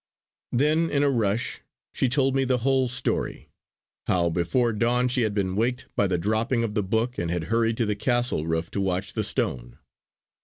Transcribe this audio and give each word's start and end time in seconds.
Then 0.51 0.89
in 0.89 1.03
a 1.03 1.11
rush 1.11 1.61
she 1.93 2.09
told 2.09 2.33
me 2.35 2.43
the 2.43 2.57
whole 2.65 2.87
story. 2.87 3.51
How 4.07 4.31
before 4.31 4.73
dawn 4.73 5.07
she 5.07 5.21
had 5.21 5.35
been 5.35 5.55
waked 5.55 5.89
by 5.95 6.07
the 6.07 6.17
dropping 6.17 6.63
of 6.63 6.73
the 6.73 6.81
book 6.81 7.19
and 7.19 7.29
had 7.29 7.43
hurried 7.53 7.77
to 7.77 7.85
the 7.85 7.95
castle 7.95 8.47
roof 8.47 8.71
to 8.71 8.81
watch 8.81 9.13
the 9.13 9.23
stone. 9.23 9.77